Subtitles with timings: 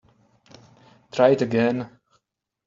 [1.11, 1.87] Try it again.